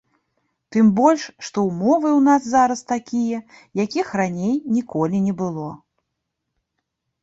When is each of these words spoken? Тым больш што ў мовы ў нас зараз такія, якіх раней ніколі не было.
Тым 0.75 0.85
больш 0.99 1.21
што 1.47 1.57
ў 1.67 1.69
мовы 1.83 2.09
ў 2.19 2.21
нас 2.29 2.41
зараз 2.55 2.79
такія, 2.95 3.45
якіх 3.85 4.07
раней 4.23 4.61
ніколі 4.83 5.27
не 5.31 5.39
было. 5.45 5.71